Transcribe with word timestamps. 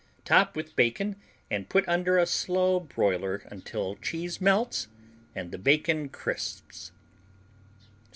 Top 0.25 0.55
with 0.55 0.75
bacon 0.75 1.15
and 1.51 1.69
put 1.69 1.87
under 1.87 2.17
a 2.17 2.25
slow 2.25 2.79
broiler 2.79 3.43
until 3.51 3.95
cheese 3.97 4.41
melts 4.41 4.87
and 5.35 5.51
the 5.51 5.59
bacon 5.59 6.09
crisps. 6.09 6.91